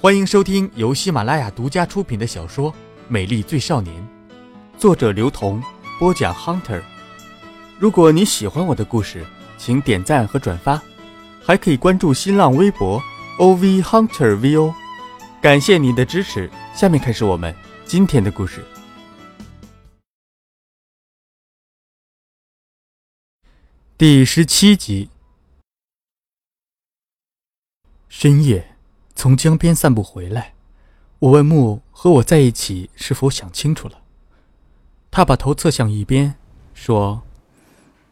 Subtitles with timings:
[0.00, 2.72] 欢迎收听由喜马拉雅独家出品的小说
[3.08, 4.00] 《美丽最少年》，
[4.78, 5.60] 作者刘同，
[5.98, 6.80] 播讲 Hunter。
[7.80, 9.26] 如果你喜欢我的故事，
[9.58, 10.80] 请点赞和转发，
[11.42, 13.02] 还可以关注新浪微博
[13.38, 14.72] OV Hunter VO。
[15.42, 17.52] 感谢您的支持，下面开始我们
[17.84, 18.64] 今天的故事。
[23.96, 25.10] 第十七集。
[28.08, 28.77] 深夜，
[29.18, 30.54] 从江边散步回来，
[31.18, 33.98] 我问木和我在一起是否想清楚了。
[35.10, 36.36] 他把头侧向一边，
[36.72, 37.20] 说：“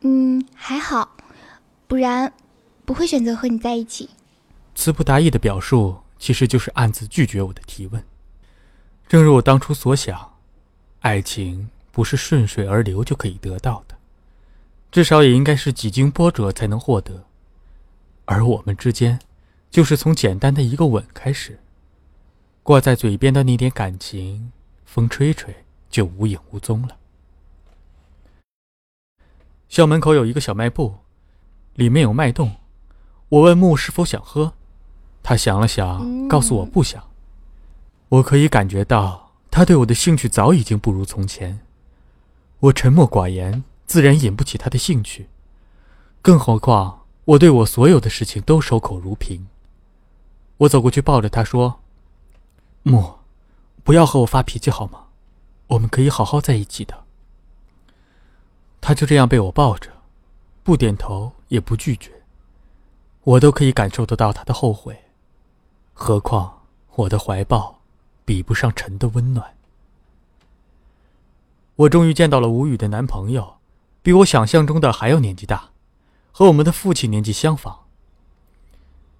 [0.02, 1.16] 嗯，还好，
[1.86, 2.32] 不然
[2.84, 4.10] 不会选择和你在一起。”
[4.74, 8.02] 词不达意的表述，其实就是暗自拒绝我的提问。
[9.06, 10.34] 正如我当初所想，
[11.02, 13.96] 爱情不是顺水而流就可以得到的，
[14.90, 17.22] 至少也应该是几经波折才能获得。
[18.24, 19.20] 而我们之间。
[19.76, 21.58] 就是从简单的一个吻开始，
[22.62, 24.50] 挂在嘴边的那点感情，
[24.86, 25.54] 风吹吹
[25.90, 26.96] 就无影无踪了。
[29.68, 30.94] 校门口有一个小卖部，
[31.74, 32.52] 里面有脉动。
[33.28, 34.54] 我问木是否想喝，
[35.22, 37.06] 他想了想，告诉我不想。
[38.08, 41.60] 我可以感觉到他对我的兴趣早已经不如从前。
[42.60, 45.26] 我沉默寡言，自然引不起他的兴趣。
[46.22, 49.46] 更何况我对我所有的事情都守口如瓶。
[50.58, 51.80] 我走过去抱着他说
[52.82, 53.16] ：“木，
[53.84, 55.06] 不要和我发脾气好吗？
[55.66, 57.04] 我们可以好好在一起的。”
[58.80, 59.90] 他就这样被我抱着，
[60.62, 62.12] 不点头也不拒绝。
[63.24, 64.96] 我都可以感受得到他的后悔，
[65.92, 66.62] 何况
[66.94, 67.80] 我的怀抱
[68.24, 69.56] 比不上陈的温暖。
[71.74, 73.56] 我终于见到了吴宇的男朋友，
[74.02, 75.70] 比我想象中的还要年纪大，
[76.30, 77.85] 和我们的父亲年纪相仿。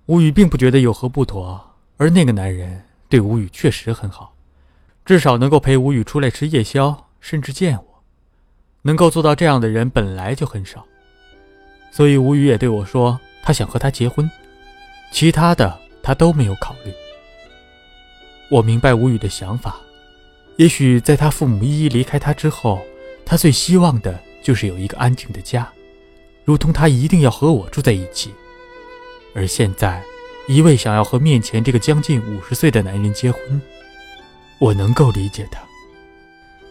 [0.07, 4.33] 吴宇并不觉得有何不妥，而那个男人对吴宇确实很好，
[5.05, 8.03] 至少能够陪吴宇出来吃夜宵，甚至见我。
[8.83, 10.87] 能够做到这样的人本来就很少，
[11.91, 14.31] 所以吴宇也对我说，他想和他结婚，
[15.11, 16.93] 其他的他都没有考虑。
[18.49, 19.75] 我明白吴宇的想法，
[20.55, 22.81] 也许在他父母一一离开他之后，
[23.25, 25.69] 他最希望的就是有一个安静的家，
[26.44, 28.33] 如同他一定要和我住在一起。
[29.37, 30.03] 而现在，
[30.49, 33.61] 一味想要和面前这个将近五十岁的男人结婚，
[34.59, 35.61] 我能够理解他。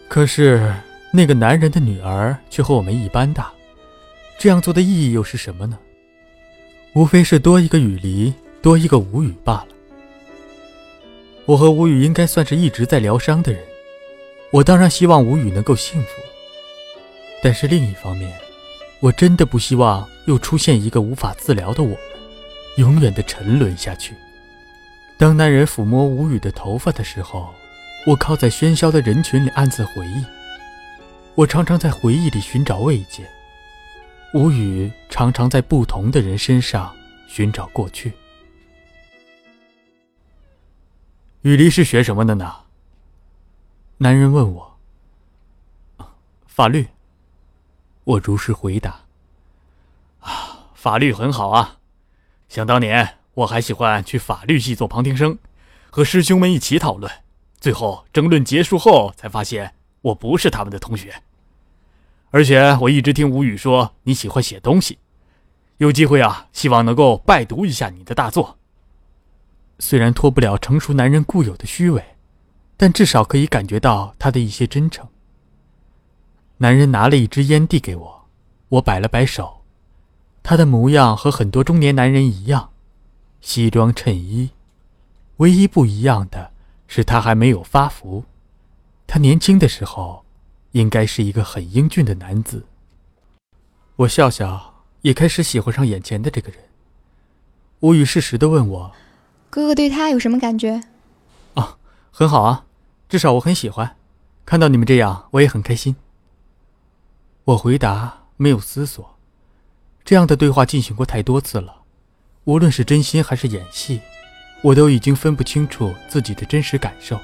[0.08, 0.74] 可是
[1.12, 3.52] 那个男人的女儿却和我们一般大，
[4.36, 5.78] 这样做的意义又是什么呢？
[6.94, 9.68] 无非是多一个雨离，多一个无语罢了。
[11.44, 13.62] 我和吴宇应该算是一直在疗伤的人，
[14.50, 16.08] 我当然希望吴宇能够幸福。
[17.44, 18.32] 但是另一方面，
[18.98, 21.96] 我真的不希望又出现一个无法自疗的我。
[22.76, 24.14] 永远的沉沦下去。
[25.18, 27.52] 当男人抚摸吴宇的头发的时候，
[28.06, 30.24] 我靠在喧嚣的人群里暗自回忆。
[31.34, 33.28] 我常常在回忆里寻找慰藉，
[34.32, 36.94] 吴宇常常在不同的人身上
[37.26, 38.12] 寻找过去。
[41.42, 42.54] 雨离是学什么的呢？
[43.98, 44.78] 男人问我。
[46.46, 46.86] 法律。
[48.04, 49.00] 我如实回答。
[50.20, 51.78] 啊，法律很好啊。
[52.48, 55.38] 想当年，我还喜欢去法律系做旁听生，
[55.90, 57.10] 和师兄们一起讨论。
[57.58, 61.22] 最后争论结束后，才发现我不是他们的同学。
[62.30, 64.98] 而且我一直听吴宇说你喜欢写东西，
[65.78, 68.58] 有机会啊，希望能够拜读一下你的大作。
[69.78, 72.02] 虽然脱不了成熟男人固有的虚伪，
[72.76, 75.06] 但至少可以感觉到他的一些真诚。
[76.58, 78.28] 男人拿了一支烟递给我，
[78.68, 79.55] 我摆了摆手。
[80.48, 82.70] 他的模样和很多中年男人一样，
[83.40, 84.50] 西装衬衣，
[85.38, 86.52] 唯一不一样的
[86.86, 88.22] 是他还没有发福。
[89.08, 90.24] 他年轻的时候，
[90.70, 92.64] 应该是一个很英俊的男子。
[93.96, 96.60] 我笑笑，也开始喜欢上眼前的这个人。
[97.80, 98.92] 无语适时的问我
[99.50, 100.80] ：“哥哥对他有什么感觉
[101.54, 101.76] ？”“啊，
[102.12, 102.66] 很好啊，
[103.08, 103.96] 至少我很喜欢。
[104.44, 105.96] 看到你们这样，我也很开心。”
[107.46, 109.15] 我回答，没有思索。
[110.06, 111.82] 这样的对话进行过太多次了，
[112.44, 114.00] 无论是真心还是演戏，
[114.62, 117.20] 我都已经分不清楚自己的真实感受。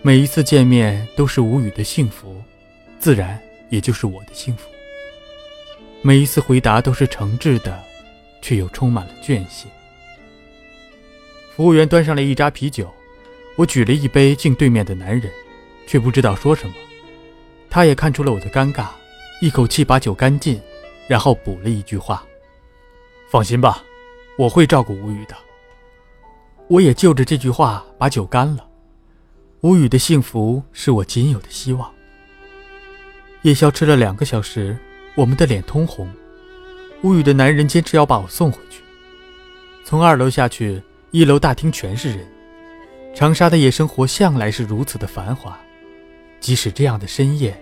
[0.00, 2.40] 每一次见面都是无语的幸福，
[3.00, 3.36] 自然
[3.68, 4.68] 也就是我的幸福。
[6.02, 7.82] 每一次回答都是诚挚的，
[8.40, 9.64] 却又充满了倦怠。
[11.56, 12.88] 服务员端上来一扎啤酒，
[13.56, 15.32] 我举了一杯敬对面的男人，
[15.88, 16.74] 却不知道说什么。
[17.68, 18.86] 他也看出了我的尴尬，
[19.40, 20.60] 一口气把酒干尽。
[21.08, 22.24] 然后补了一句话
[23.30, 23.82] ：“放心吧，
[24.38, 25.36] 我会照顾吴宇的。”
[26.68, 28.66] 我也就着这句话把酒干了。
[29.60, 31.88] 吴语的幸福是我仅有的希望。
[33.42, 34.76] 夜宵吃了两个小时，
[35.14, 36.10] 我们的脸通红。
[37.02, 38.82] 吴语的男人坚持要把我送回去。
[39.84, 40.82] 从二楼下去，
[41.12, 42.26] 一楼大厅全是人。
[43.14, 45.56] 长沙的夜生活向来是如此的繁华，
[46.40, 47.56] 即使这样的深夜，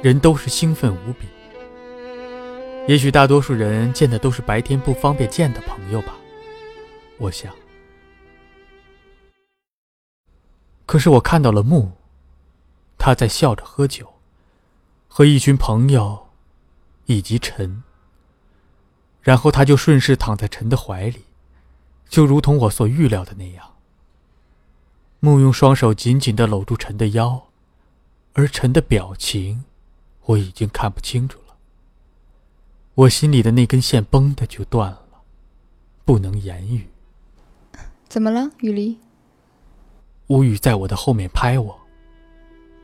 [0.00, 1.26] 人都是兴奋无比。
[2.86, 6.14] 也许大多数人见的都是白天不方便见的朋友吧，
[7.16, 7.54] 我想。
[10.84, 11.92] 可是我看到了木，
[12.98, 14.14] 他在笑着喝酒，
[15.08, 16.28] 和一群朋友，
[17.06, 17.82] 以及陈。
[19.22, 21.24] 然后他就顺势躺在陈的怀里，
[22.06, 23.76] 就如同我所预料的那样。
[25.20, 27.48] 木用双手紧紧的搂住陈的腰，
[28.34, 29.64] 而陈的表情，
[30.26, 31.43] 我已经看不清楚了。
[32.94, 35.00] 我心里的那根线崩的就断了，
[36.04, 36.86] 不能言语。
[38.08, 38.98] 怎么了，雨离？
[40.28, 41.80] 吴语在我的后面拍我，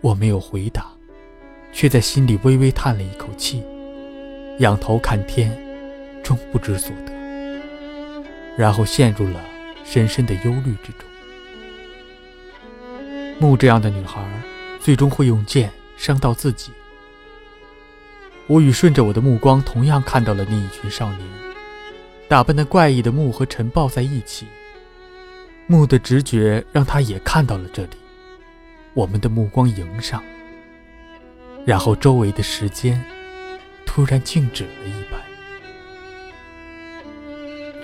[0.01, 0.87] 我没有回答，
[1.73, 3.63] 却在心里微微叹了一口气，
[4.59, 5.57] 仰头看天，
[6.25, 7.13] 终不知所得，
[8.59, 9.41] 然后陷入了
[9.85, 11.09] 深深的忧虑之中。
[13.39, 14.29] 木这样的女孩，
[14.81, 16.73] 最终会用剑伤到自己。
[18.51, 21.21] 吴语顺着我的目光，同样看到了那一群少年，
[22.27, 24.45] 打扮的怪异的木和陈抱在一起。
[25.69, 27.91] 木的直觉让他也看到了这里，
[28.93, 30.21] 我们的目光迎上，
[31.65, 33.01] 然后周围的时间
[33.87, 35.21] 突然静止了一般。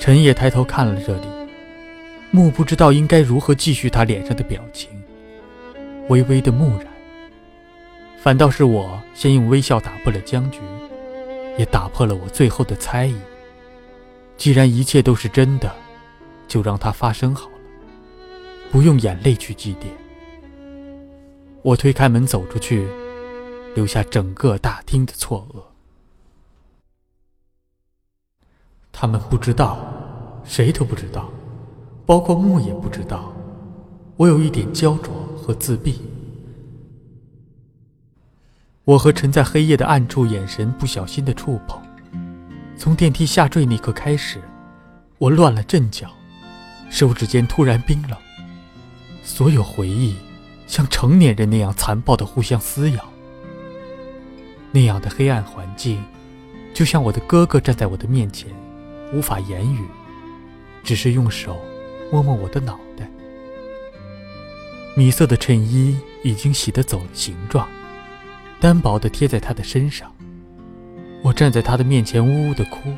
[0.01, 1.29] 陈也抬头看了这里，
[2.33, 4.91] 木不知道应该如何继续他脸上的表情，
[6.09, 6.96] 微微的木然。
[8.27, 10.59] 反倒是我先用微笑打破了僵局，
[11.57, 13.15] 也打破了我最后的猜疑。
[14.37, 15.73] 既然一切都是真的，
[16.49, 17.55] 就让它发生好了。
[18.73, 19.87] 不用眼泪去祭奠。
[21.63, 22.89] 我推开门走出去，
[23.77, 25.61] 留下整个大厅的错愕。
[28.91, 29.79] 他们不知道，
[30.43, 31.31] 谁都不知道，
[32.05, 33.33] 包括木也不知道。
[34.17, 36.01] 我有一点焦灼和自闭。
[38.87, 41.83] 我和陈在黑夜的暗处，眼神不小心的触碰。
[42.79, 44.41] 从电梯下坠那刻开始，
[45.19, 46.09] 我乱了阵脚，
[46.89, 48.17] 手指间突然冰冷。
[49.25, 50.15] 所有回忆，
[50.69, 53.05] 像成年人那样残暴的互相撕咬。
[54.71, 56.01] 那样的黑暗环境，
[56.73, 58.49] 就像我的哥哥站在我的面前，
[59.13, 59.85] 无法言语，
[60.85, 61.61] 只是用手
[62.13, 63.11] 摸摸我的脑袋。
[64.95, 67.69] 米色的衬衣已经洗得走了形状，
[68.61, 70.13] 单薄的贴在他的身上。
[71.23, 72.93] 我站在他的面前，呜呜的哭。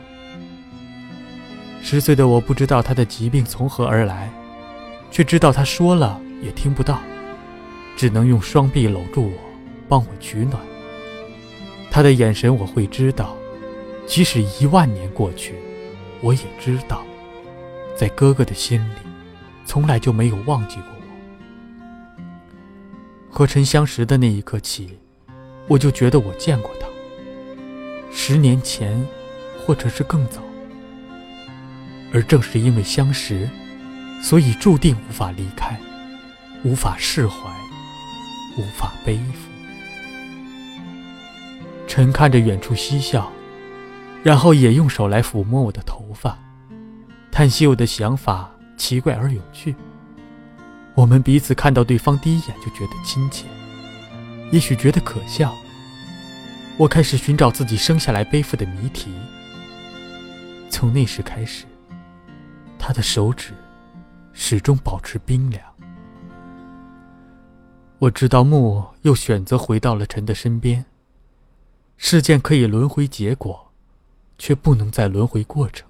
[1.82, 4.30] 十岁的我不知道他的疾病从何而来。
[5.10, 7.00] 却知道他说了也听不到，
[7.96, 9.38] 只能用双臂搂住我，
[9.88, 10.60] 帮我取暖。
[11.90, 13.34] 他的眼神我会知道，
[14.06, 15.54] 即使一万年过去，
[16.20, 17.02] 我也知道，
[17.96, 18.98] 在哥哥的心里，
[19.64, 22.22] 从来就没有忘记过我。
[23.30, 24.98] 和陈相识的那一刻起，
[25.68, 26.86] 我就觉得我见过他，
[28.10, 29.00] 十年前，
[29.64, 30.42] 或者是更早。
[32.12, 33.48] 而正是因为相识。
[34.20, 35.78] 所以注定无法离开，
[36.64, 37.36] 无法释怀，
[38.56, 39.48] 无法背负。
[41.86, 43.30] 陈看着远处嬉笑，
[44.24, 46.36] 然后也用手来抚摸我的头发，
[47.30, 49.72] 叹息我的想法奇怪而有趣。
[50.96, 53.44] 我们彼此看到对方第一眼就觉得亲切，
[54.50, 55.54] 也许觉得可笑。
[56.76, 59.12] 我开始寻找自己生下来背负的谜题。
[60.70, 61.64] 从那时开始，
[62.78, 63.52] 他的手指。
[64.40, 65.60] 始终保持冰凉。
[67.98, 70.84] 我知道木又选择回到了陈的身边。
[71.96, 73.72] 事件可以轮回结果，
[74.38, 75.88] 却不能再轮回过程。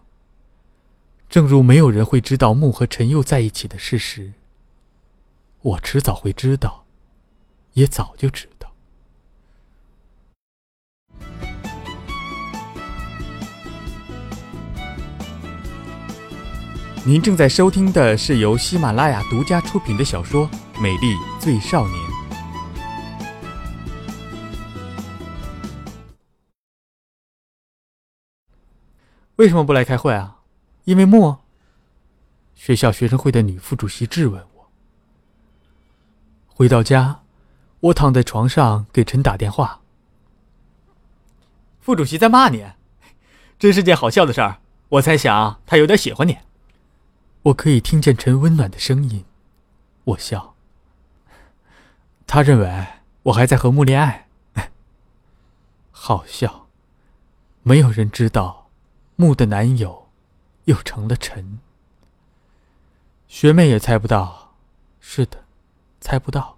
[1.28, 4.32] 正如没有人会知道木和陈又在一起的事实。
[5.60, 6.86] 我迟早会知道，
[7.78, 8.68] 也早就知道。
[17.06, 21.96] 您正在收听的是由喜马拉雅独家出品的小说《美丽最少年》。
[29.36, 30.40] 为什么不来开会啊？
[30.82, 31.36] 因为木。
[32.56, 34.68] 学校学生会的女副主席质问我。
[36.48, 37.22] 回到家，
[37.80, 39.80] 我躺在床上给陈打电话。
[41.80, 42.66] 副主席在骂你，
[43.58, 44.60] 真是件好笑的事儿。
[44.90, 46.38] 我猜想他有点喜欢你。
[47.42, 49.24] 我可以听见陈温暖的声音。
[50.04, 50.54] 我笑。
[52.26, 52.86] 他认为
[53.22, 54.28] 我还在和木恋爱。
[55.90, 56.66] 好笑。
[57.62, 58.70] 没有人知道，
[59.16, 60.08] 木的男友
[60.64, 61.58] 又成了陈。
[63.28, 64.54] 学妹也猜不到。
[65.00, 65.44] 是的，
[66.00, 66.57] 猜不到。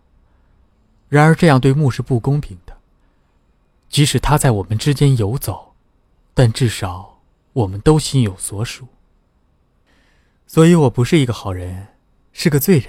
[1.11, 2.79] 然而这样对木是不公平的。
[3.91, 5.75] 即使他在我们之间游走，
[6.33, 7.21] 但至少
[7.53, 8.89] 我们都心有所属。
[10.47, 11.89] 所以我不是一个好人，
[12.33, 12.89] 是个罪人。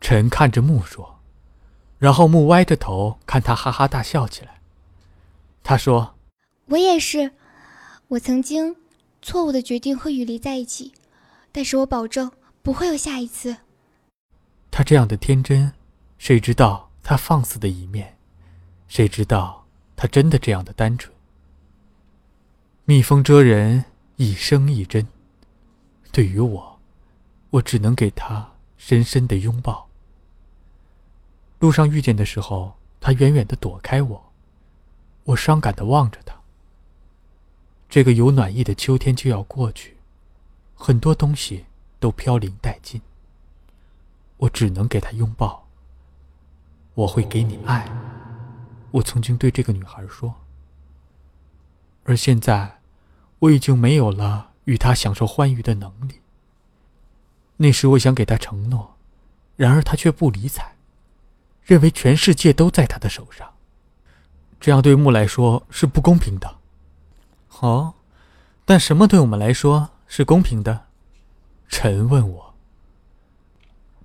[0.00, 1.20] 陈看着木说，
[1.98, 4.60] 然后木歪着头看他，哈哈大笑起来。
[5.62, 6.14] 他说
[6.68, 7.32] ：“我也是，
[8.08, 8.76] 我曾经
[9.20, 10.92] 错误的决定和雨梨在一起，
[11.52, 12.30] 但是我保证
[12.62, 13.56] 不会有下一次。”
[14.70, 15.72] 他这样的天真，
[16.18, 18.16] 谁知道他放肆的一面？
[18.88, 19.64] 谁知道？
[19.94, 21.14] 他真的这样的单纯。
[22.84, 23.84] 蜜蜂蛰人
[24.16, 25.06] 一生一针，
[26.10, 26.80] 对于我，
[27.50, 29.88] 我只能给他深深的拥抱。
[31.60, 34.32] 路上遇见的时候，他远远的躲开我，
[35.22, 36.34] 我伤感的望着他。
[37.88, 39.96] 这个有暖意的秋天就要过去，
[40.74, 41.66] 很多东西
[42.00, 43.00] 都飘零殆尽。
[44.38, 45.65] 我只能给他拥抱。
[46.96, 47.86] 我会给你爱。
[48.90, 50.34] 我曾经对这个女孩说，
[52.04, 52.80] 而现在，
[53.40, 56.22] 我已经没有了与她享受欢愉的能力。
[57.58, 58.96] 那时我想给她承诺，
[59.56, 60.76] 然而她却不理睬，
[61.62, 63.52] 认为全世界都在她的手上。
[64.58, 66.56] 这样对木来说是不公平的。
[67.60, 67.92] 哦，
[68.64, 70.86] 但什么对我们来说是公平的？
[71.68, 72.54] 陈问我。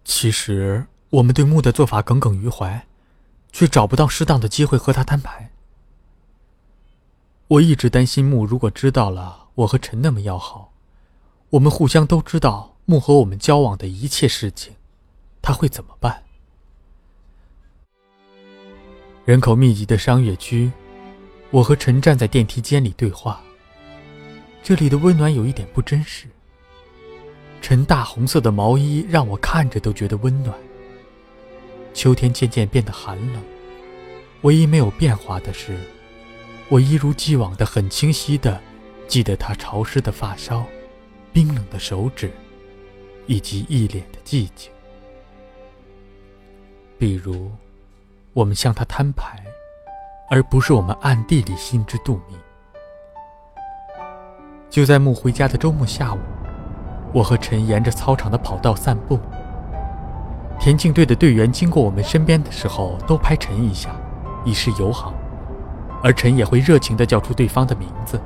[0.04, 2.86] 其实我们对木的做法耿耿于怀。
[3.54, 5.52] 却找不到适当的机会和他摊牌。
[7.50, 10.72] 我一直担心木如果知道了我和陈那么要好，
[11.50, 14.74] 我们互相都知道木和我们交往的一切事情，
[15.42, 16.24] 他会怎么办？
[19.26, 20.72] 人口密集的商业区，
[21.50, 23.42] 我和陈站在电梯间里对话。
[24.64, 26.28] 这里的温暖有一点不真实。
[27.62, 30.58] 陈大红色的毛衣让我看着都觉得温暖。
[31.94, 33.42] 秋天渐渐变得寒冷，
[34.42, 35.78] 唯一没有变化的是，
[36.70, 38.60] 我一如既往的很清晰的
[39.08, 40.64] 记得他潮湿的发梢、
[41.34, 42.32] 冰冷的手指，
[43.28, 44.72] 以及一脸的寂静。
[46.98, 47.52] 比如，
[48.34, 49.44] 我们向他摊牌，
[50.30, 52.38] 而不是我们暗地里心知肚明。
[54.70, 56.20] 就在木回家的周末下午，
[57.14, 59.20] 我和陈沿着操场的跑道散步。
[60.62, 63.90] 田径队的队员经过我们身边的时候，都拍陈一下，
[64.46, 65.12] 以示友好，
[66.04, 68.22] 而陈也会热情地叫出对方的名字。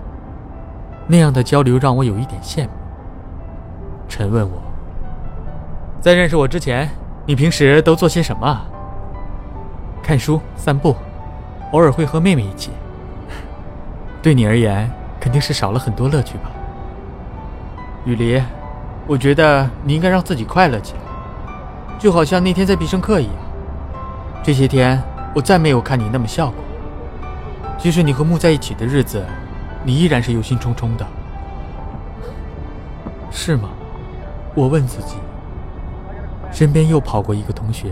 [1.08, 2.72] 那样的交流让我有一点羡慕。
[4.10, 4.62] 陈问我，
[6.02, 6.90] 在认识我之前，
[7.26, 8.62] 你平时都做些什么？
[10.04, 10.94] 看书、散步，
[11.72, 12.72] 偶尔会和妹妹一起。
[14.22, 16.52] 对你而言，肯定是少了很多乐趣吧？
[18.04, 18.44] 雨梨，
[19.08, 21.05] 我觉得你应该让自己快乐起来。
[21.98, 23.34] 就好像那天在必胜客一样，
[24.44, 25.02] 这些天
[25.34, 26.64] 我再没有看你那么笑过。
[27.78, 29.26] 即使你和木在一起的日子，
[29.84, 31.06] 你依然是忧心忡忡的，
[33.32, 33.70] 是吗？
[34.54, 35.16] 我问自己。
[36.52, 37.90] 身边又跑过一个同学，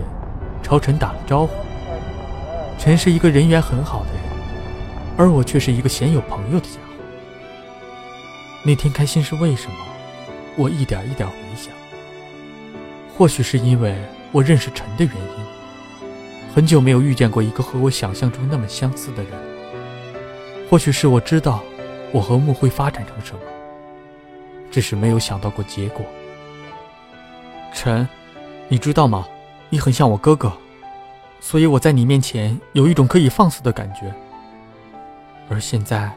[0.62, 1.52] 朝陈打了招呼。
[2.78, 4.22] 陈是一个人缘很好的人，
[5.18, 7.04] 而我却是一个鲜有朋友的家伙。
[8.62, 9.76] 那天开心是为什么？
[10.56, 11.43] 我一点一点回。
[13.16, 13.96] 或许是因为
[14.32, 19.32] 我认识陈的原因，很久没有遇见过一个和我想象中那么相似的人。
[20.68, 21.62] 或许是我知道
[22.10, 23.40] 我和木会发展成什么，
[24.68, 26.04] 只是没有想到过结果。
[27.72, 28.08] 陈，
[28.68, 29.28] 你知道吗？
[29.70, 30.52] 你很像我哥哥，
[31.40, 34.12] 所以我在你面前有一种可以放肆的感觉。
[35.48, 36.10] 而现在，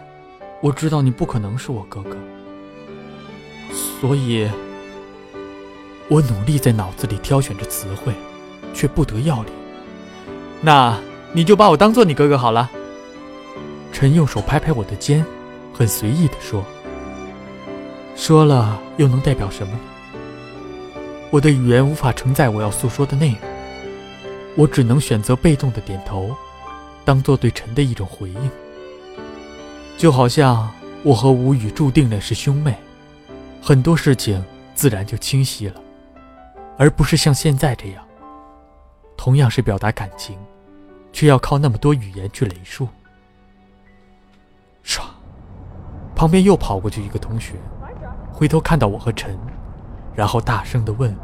[0.61, 2.17] 我知道你不可能是我哥哥，
[4.01, 4.49] 所以。
[6.09, 8.13] 我努力在脑子里挑选着词汇，
[8.73, 9.51] 却不得要领。
[10.61, 10.97] 那
[11.33, 12.69] 你就把我当做你哥哥好了。
[13.91, 15.25] 陈用手拍拍我的肩，
[15.73, 16.63] 很随意地说
[18.15, 19.79] ：“说了又能代表什么呢？
[21.29, 23.37] 我的语言无法承载我要诉说的内容，
[24.55, 26.33] 我只能选择被动的点头，
[27.03, 28.51] 当做对陈的一种回应。
[29.97, 30.71] 就好像
[31.03, 32.75] 我和吴语注定的是兄妹，
[33.61, 34.43] 很多事情
[34.75, 35.81] 自然就清晰了。”
[36.77, 38.03] 而不是像现在这样，
[39.17, 40.37] 同样是表达感情，
[41.11, 42.87] 却要靠那么多语言去累述。
[44.85, 45.01] 唰，
[46.15, 47.55] 旁边又跑过去一个同学，
[48.31, 49.37] 回头看到我和陈，
[50.15, 51.15] 然后大声的问：“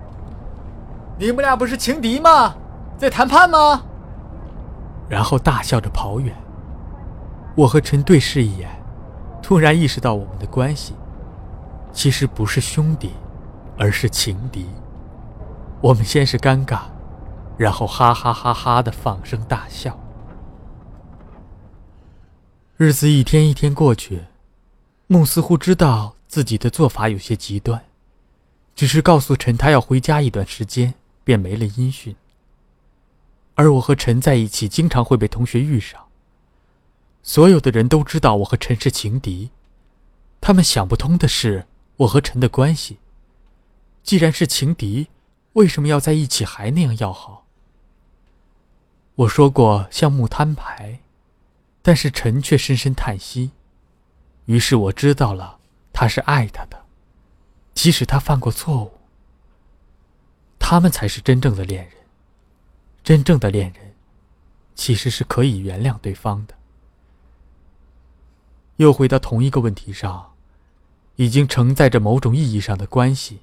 [1.20, 2.56] 你们俩不是情敌吗？
[2.98, 3.84] 在谈判吗？”
[5.08, 6.36] 然后大笑着跑远。
[7.56, 8.70] 我和陈对视一眼，
[9.42, 10.96] 突然意识到我们的关系
[11.92, 13.12] 其实不是兄弟，
[13.78, 14.68] 而是情敌。
[15.84, 16.84] 我们先是尴尬，
[17.58, 20.00] 然后哈哈哈哈的放声大笑。
[22.78, 24.24] 日子一天一天过去，
[25.08, 27.84] 木似乎知道自己的做法有些极端，
[28.74, 30.94] 只是告诉陈他要回家一段时间，
[31.25, 32.16] 便没了音讯。
[33.56, 36.02] 而我和陈在一起，经常会被同学遇上。
[37.22, 39.52] 所有的人都知道我和陈是情敌，
[40.40, 43.00] 他们想不通的是我和陈的关系。
[44.02, 45.08] 既然是情敌，
[45.54, 47.46] 为什么要在一起还那样要好？
[49.16, 51.00] 我说过向木摊牌。
[51.86, 53.52] 但是陈却深深叹息，
[54.46, 55.60] 于是我知道了，
[55.92, 56.86] 他是爱他的，
[57.74, 58.94] 即使他犯过错误。
[60.58, 61.94] 他们才是真正的恋人，
[63.04, 63.96] 真正的恋人，
[64.76, 66.56] 其实是可以原谅对方的。
[68.78, 70.32] 又回到同一个问题上，
[71.18, 73.42] 已经承载着某种意义上的关系，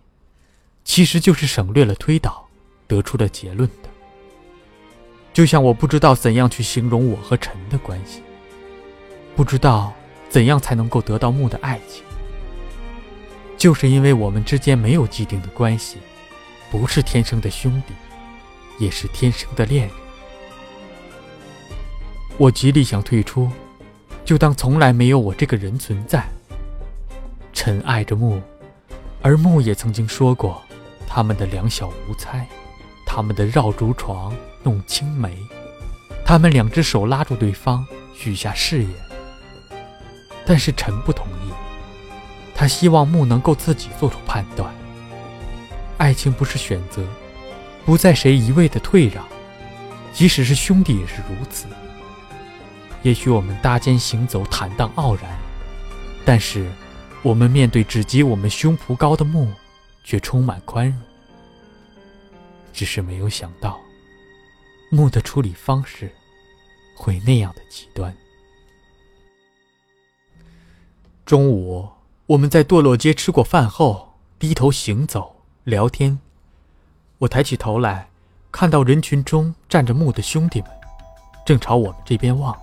[0.92, 2.44] 其实就是省略了推导，
[2.88, 3.88] 得出了结论的。
[5.32, 8.24] 就像我不知道怎样去形容我和陈的关系。
[9.36, 9.92] 不知道
[10.28, 12.02] 怎样才能够得到木的爱情，
[13.56, 15.98] 就是因为我们之间没有既定的关系，
[16.72, 17.94] 不是天生的兄弟，
[18.84, 19.96] 也是天生的恋人。
[22.36, 23.48] 我极力想退出，
[24.24, 26.26] 就当从来没有我这个人存在。
[27.52, 28.42] 陈爱着木，
[29.22, 30.60] 而木也曾经说过，
[31.12, 32.46] 他们的两小无猜，
[33.04, 35.36] 他们的绕竹床弄青梅，
[36.24, 38.90] 他们两只手拉住对方，许下誓言。
[40.46, 41.50] 但是陈不同意，
[42.54, 44.72] 他希望木能够自己做出判断。
[45.98, 47.02] 爱情不是选择，
[47.84, 49.26] 不在谁一味的退让，
[50.12, 51.66] 即使是兄弟也是如此。
[53.02, 55.24] 也许我们搭肩行走，坦荡傲然，
[56.24, 56.70] 但是
[57.20, 59.50] 我们面对只及我们胸脯高的木，
[60.10, 60.98] 却充满宽容。
[62.72, 63.78] 只是没有想到，
[64.90, 66.10] 木的处理方式
[66.96, 68.12] 会那样的极端。
[71.24, 71.88] 中午，
[72.26, 76.18] 我们在堕落街吃过饭后，低头行走聊天。
[77.18, 78.08] 我抬起头来，
[78.50, 80.70] 看到人群中站着木的兄弟们，
[81.46, 82.58] 正朝我们这边望。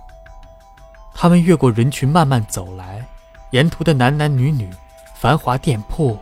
[1.14, 3.08] 他们越过人群慢慢走来，
[3.52, 4.68] 沿途的男男女女、
[5.16, 6.18] 繁华店铺，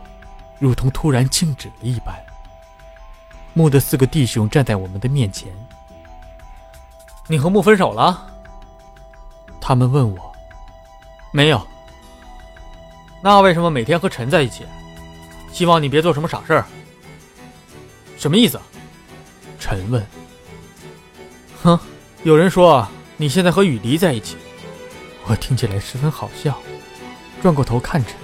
[0.59, 2.15] 如同突然静止了一般。
[3.53, 5.49] 木的四个弟兄站在我们的面前。
[7.27, 8.31] 你和木分手了？
[9.59, 10.31] 他们问我。
[11.31, 11.65] 没有。
[13.21, 14.65] 那为什么每天和陈在一起？
[15.51, 16.65] 希望你别做什么傻事儿。
[18.17, 18.59] 什么意思？
[19.59, 20.05] 陈问。
[21.63, 21.79] 哼，
[22.23, 24.37] 有人说你现在和雨梨在一起，
[25.25, 26.57] 我听起来十分好笑，
[27.41, 28.15] 转过头看陈，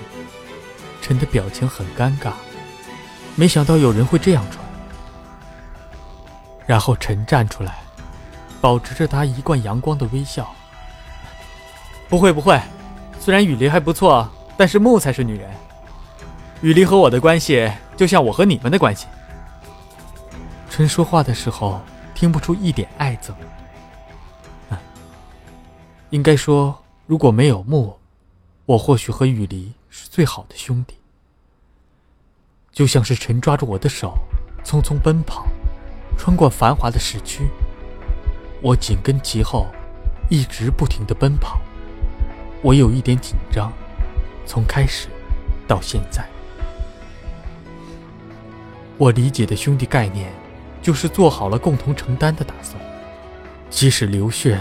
[1.04, 2.32] 陈的表情很尴尬，
[3.36, 4.66] 没想到有人会这样传。
[6.66, 7.82] 然后陈站出来，
[8.62, 10.50] 保持着他一贯阳光的微笑。
[12.08, 12.58] 不会不会，
[13.20, 14.28] 虽然雨梨还不错。
[14.56, 15.50] 但是木才是女人，
[16.62, 19.08] 雨梨和我的关系就像我和你们的关系。
[20.70, 21.82] 陈说话的时候
[22.14, 23.34] 听不出一点爱憎。
[26.12, 27.98] 应该说，如果没有木，
[28.68, 30.96] 我或许和雨梨是最好的兄弟。
[32.72, 34.18] 就像是陈抓住我的手，
[34.66, 35.46] 匆匆奔跑，
[36.18, 37.48] 穿过繁华的市区，
[38.60, 39.68] 我紧跟其后，
[40.32, 41.62] 一直不停的奔跑。
[42.64, 43.72] 我有一点紧张。
[44.48, 45.08] 从开始
[45.68, 46.28] 到现在，
[48.98, 50.34] 我理解的兄弟概念，
[50.82, 52.78] 就是做好了共同承担的打算，
[53.70, 54.60] 即使流血，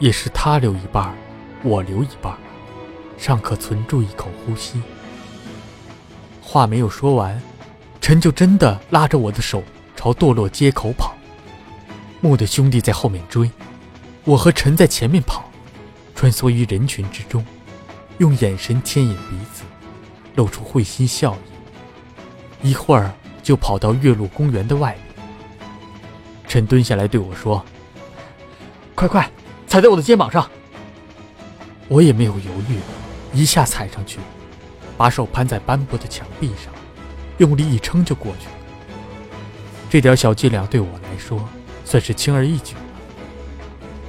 [0.00, 1.16] 也是他流一半，
[1.62, 2.36] 我流一半，
[3.18, 4.80] 尚可存住一口呼吸。
[6.40, 7.40] 话没有说完，
[8.00, 9.62] 陈就真的拉着我的手
[9.96, 11.14] 朝堕落街口跑，
[12.20, 13.50] 木的兄弟在后面追，
[14.24, 15.50] 我和陈在前面跑，
[16.14, 17.44] 穿梭于人群之中。
[18.18, 19.64] 用眼神牵引彼此，
[20.36, 21.36] 露出会心笑
[22.62, 22.70] 意。
[22.70, 25.24] 一会儿就跑到岳麓公园的外面。
[26.48, 27.62] 陈蹲下来对我说
[28.94, 29.30] ：“快快，
[29.66, 30.48] 踩在我的肩膀上。”
[31.88, 32.78] 我也没有犹豫，
[33.36, 34.18] 一下踩上去，
[34.96, 36.72] 把手攀在斑驳的墙壁上，
[37.36, 38.52] 用力一撑就过去了。
[39.90, 41.46] 这点小伎俩对我来说
[41.84, 42.80] 算是轻而易举了。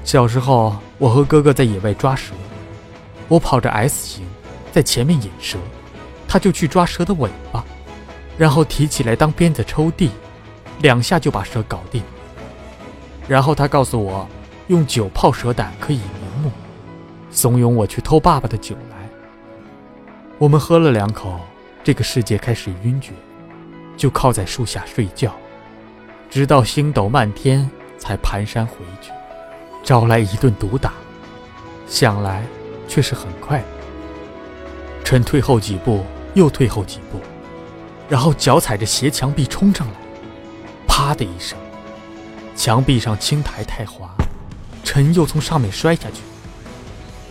[0.05, 2.33] 小时候，我和哥哥在野外抓蛇。
[3.27, 4.25] 我跑着 S 型，
[4.71, 5.57] 在前面引蛇，
[6.25, 7.65] 他就去抓蛇的尾巴。
[8.37, 10.11] 然后提起来当鞭子抽地，
[10.79, 12.01] 两下就把蛇搞定。
[13.27, 14.25] 然后他告诉我，
[14.67, 16.51] 用酒泡蛇胆可以明目，
[17.29, 18.96] 怂恿我去偷爸爸的酒来。
[20.39, 21.39] 我们喝了两口，
[21.83, 23.11] 这个世界开始晕厥，
[23.97, 25.35] 就靠在树下睡觉，
[26.29, 29.09] 直到星斗漫天才蹒跚回去，
[29.83, 30.93] 招来一顿毒打。
[31.87, 32.43] 想来
[32.87, 33.63] 却是很快。
[35.03, 37.19] 臣退后几步，又退后几步，
[38.07, 39.93] 然后脚踩着斜墙壁冲上来，
[40.85, 41.57] 啪的一声，
[42.55, 44.13] 墙壁上青苔太滑，
[44.83, 46.21] 臣又从上面摔下去。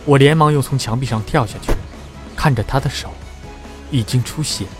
[0.03, 1.71] 我连忙又从墙壁上跳下去，
[2.37, 3.11] 看着他的手，
[3.91, 4.71] 已经出血了。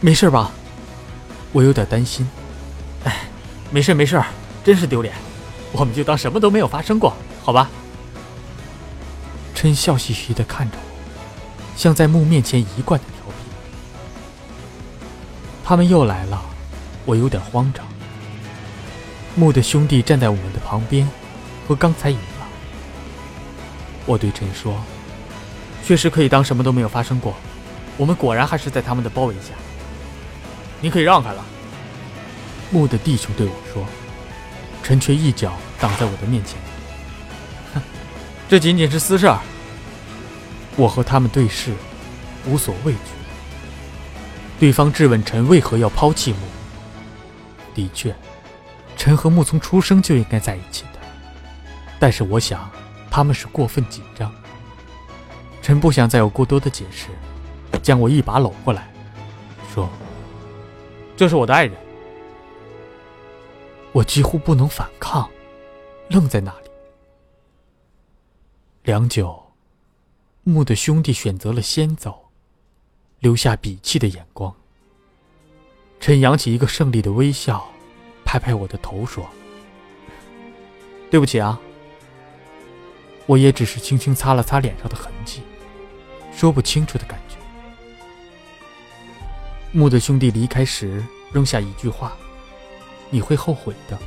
[0.00, 0.52] 没事吧？
[1.52, 2.26] 我有点担心。
[3.04, 3.24] 哎，
[3.70, 4.22] 没事没事，
[4.64, 5.14] 真是丢脸。
[5.72, 7.68] 我们就当什么都没有发生过，好吧？
[9.54, 13.34] 琛笑嘻嘻的看着我，像在木面前一贯的调皮。
[15.64, 16.40] 他们又来了，
[17.04, 17.84] 我有点慌张。
[19.34, 21.08] 木的兄弟站在我们的旁边，
[21.66, 22.22] 和刚才一样。
[24.06, 24.78] 我对陈说
[25.84, 27.34] ：“确实可以当什么都没有发生过。
[27.96, 29.52] 我们果然还是在他们的包围下。
[30.80, 31.44] 你可以让开了。”
[32.70, 33.86] 木的弟兄对我说，
[34.82, 36.58] 陈却一脚挡在我的面前。
[37.74, 37.82] 哼，
[38.48, 39.38] 这仅仅是私事儿。
[40.76, 41.72] 我和他们对视，
[42.46, 42.98] 无所畏惧。
[44.58, 46.38] 对方质问陈为何要抛弃木。
[47.74, 48.14] 的确，
[48.96, 51.00] 陈和木从出生就应该在一起的。
[52.00, 52.68] 但是我想，
[53.10, 54.32] 他们是过分紧张。
[55.64, 57.08] 陈不想再有过多的解释，
[57.82, 58.92] 将我一把搂过来，
[59.72, 59.88] 说
[61.16, 61.74] ：“这是我的爱人。”
[63.92, 65.26] 我几乎不能反抗，
[66.10, 66.70] 愣在那里。
[68.82, 69.42] 良久。
[70.42, 72.28] 木的兄弟选择了先走，
[73.20, 74.54] 留下鄙弃的眼光。
[75.98, 77.66] 陈扬起一个胜利的微笑，
[78.22, 79.26] 拍拍我的头说
[81.10, 81.58] ：“对不起啊。”
[83.24, 85.40] 我也只是轻轻擦了擦脸上的痕迹，
[86.36, 87.36] 说不清楚的感觉。
[89.72, 92.12] 木的兄弟离开时扔下一句话
[93.10, 93.98] ：“你会后悔的。”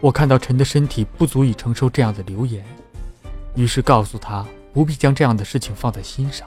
[0.00, 2.64] 我看到陈的身体不足以承受这样的流言，
[3.54, 4.46] 于是告诉他。
[4.70, 6.46] 不必将这样的事情放在心上。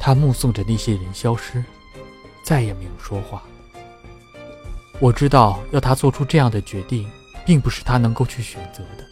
[0.00, 1.62] 他目送着那些人消失，
[2.42, 3.42] 再也没有说话。
[4.98, 7.06] 我知道，要他做出这样的决定，
[7.44, 9.04] 并不是他能够去选择的。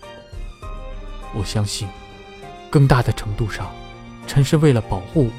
[1.34, 1.86] 我相信，
[2.76, 3.74] 更大的程度上，
[4.26, 5.32] 陈是为了保护我，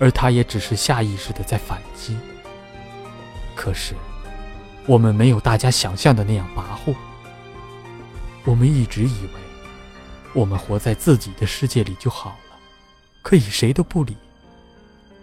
[0.00, 2.18] 而他也只是下意识的在反击。
[3.54, 3.94] 可是，
[4.84, 6.92] 我们没有大家想象的那样跋扈。
[8.44, 9.30] 我们一直以为。
[10.34, 12.58] 我们活在自己的世界里就好了，
[13.22, 14.16] 可以谁都不理。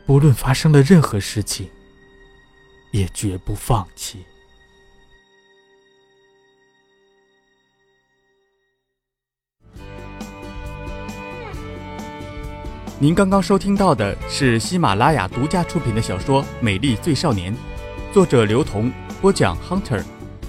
[0.06, 1.70] 不论发生了任何事情，
[2.92, 4.24] 也绝不放弃。
[12.98, 17.54] 您刚刚收听到的是喜马拉雅独家出品的小说《美丽最少年》，
[18.14, 20.02] 作者刘同，播讲 Hunter，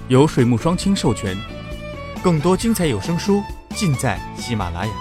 [0.06, 1.36] 由水木双清授权。
[2.22, 3.42] 更多精彩有声书。
[3.74, 4.92] 尽在喜马拉雅。